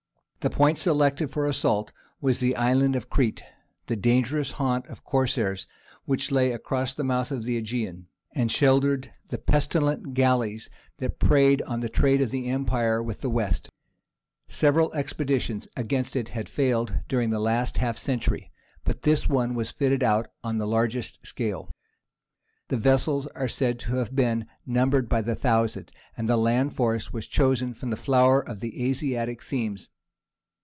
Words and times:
The 0.41 0.49
point 0.49 0.79
selected 0.79 1.29
for 1.29 1.45
assault 1.45 1.91
was 2.19 2.39
the 2.39 2.55
island 2.55 2.95
of 2.95 3.11
Crete, 3.11 3.43
the 3.85 3.95
dangerous 3.95 4.53
haunt 4.53 4.87
of 4.87 5.03
Corsairs 5.03 5.67
which 6.05 6.31
lay 6.31 6.51
across 6.51 6.95
the 6.95 7.03
mouth 7.03 7.29
of 7.31 7.43
the 7.43 7.57
Aegean, 7.57 8.07
and 8.33 8.51
sheltered 8.51 9.11
the 9.27 9.37
pestilent 9.37 10.15
galleys 10.15 10.67
that 10.97 11.19
preyed 11.19 11.61
on 11.67 11.79
the 11.81 11.89
trade 11.89 12.21
of 12.21 12.31
the 12.31 12.47
empire 12.47 13.03
with 13.03 13.21
the 13.21 13.29
West. 13.29 13.69
Several 14.47 14.91
expeditions 14.95 15.67
against 15.77 16.15
it 16.15 16.29
had 16.29 16.49
failed 16.49 17.01
during 17.07 17.29
the 17.29 17.37
last 17.39 17.77
half 17.77 17.95
century, 17.95 18.51
but 18.83 19.03
this 19.03 19.29
one 19.29 19.53
was 19.53 19.69
fitted 19.69 20.01
out 20.01 20.25
on 20.43 20.57
the 20.57 20.65
largest 20.65 21.19
scale. 21.23 21.69
The 22.69 22.77
vessels 22.77 23.27
are 23.35 23.47
said 23.47 23.77
to 23.81 23.97
have 23.97 24.15
been 24.15 24.47
numbered 24.65 25.07
by 25.07 25.21
the 25.21 25.35
thousand, 25.35 25.91
and 26.17 26.27
the 26.27 26.35
land 26.35 26.73
force 26.73 27.13
was 27.13 27.27
chosen 27.27 27.75
from 27.75 27.91
the 27.91 27.95
flower 27.95 28.41
of 28.41 28.59
the 28.59 28.89
Asiatic 28.89 29.43
"themes." 29.43 29.91